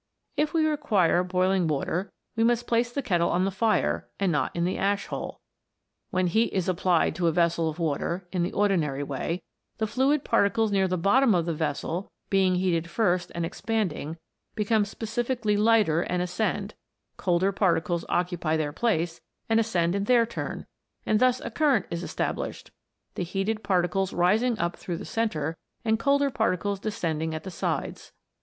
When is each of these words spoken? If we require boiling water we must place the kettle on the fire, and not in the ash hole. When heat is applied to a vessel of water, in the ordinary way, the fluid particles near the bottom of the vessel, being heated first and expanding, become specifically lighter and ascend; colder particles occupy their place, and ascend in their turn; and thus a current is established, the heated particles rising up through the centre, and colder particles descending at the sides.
If 0.35 0.51
we 0.55 0.65
require 0.65 1.23
boiling 1.23 1.67
water 1.67 2.11
we 2.35 2.43
must 2.43 2.65
place 2.65 2.91
the 2.91 3.03
kettle 3.03 3.29
on 3.29 3.45
the 3.45 3.51
fire, 3.51 4.09
and 4.19 4.31
not 4.31 4.49
in 4.55 4.65
the 4.65 4.75
ash 4.79 5.05
hole. 5.05 5.39
When 6.09 6.25
heat 6.25 6.51
is 6.53 6.67
applied 6.67 7.13
to 7.17 7.27
a 7.27 7.31
vessel 7.31 7.69
of 7.69 7.77
water, 7.77 8.27
in 8.31 8.41
the 8.41 8.51
ordinary 8.51 9.03
way, 9.03 9.43
the 9.77 9.85
fluid 9.85 10.23
particles 10.23 10.71
near 10.71 10.87
the 10.87 10.97
bottom 10.97 11.35
of 11.35 11.45
the 11.45 11.53
vessel, 11.53 12.11
being 12.31 12.55
heated 12.55 12.89
first 12.89 13.31
and 13.35 13.45
expanding, 13.45 14.17
become 14.55 14.85
specifically 14.85 15.55
lighter 15.55 16.01
and 16.01 16.23
ascend; 16.23 16.73
colder 17.17 17.51
particles 17.51 18.03
occupy 18.09 18.57
their 18.57 18.73
place, 18.73 19.21
and 19.49 19.59
ascend 19.59 19.93
in 19.93 20.05
their 20.05 20.25
turn; 20.25 20.65
and 21.05 21.19
thus 21.19 21.39
a 21.41 21.51
current 21.51 21.85
is 21.91 22.01
established, 22.01 22.71
the 23.13 23.23
heated 23.23 23.63
particles 23.63 24.13
rising 24.13 24.57
up 24.57 24.77
through 24.77 24.97
the 24.97 25.05
centre, 25.05 25.57
and 25.85 25.99
colder 25.99 26.31
particles 26.31 26.79
descending 26.79 27.35
at 27.35 27.43
the 27.43 27.51
sides. 27.51 28.11